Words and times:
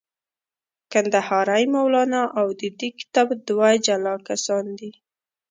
کندهاری 0.91 1.63
مولانا 1.73 2.23
او 2.39 2.47
د 2.59 2.61
دې 2.79 2.89
کتاب 2.99 3.27
دوه 3.47 3.69
جلا 3.85 4.15
کسان 4.27 4.65
دي. 4.79 4.91